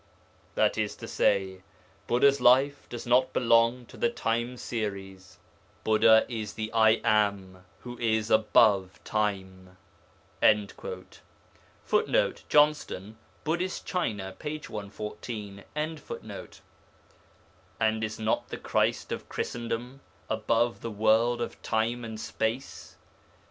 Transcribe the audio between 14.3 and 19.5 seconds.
p. 114.] And is not the Christ of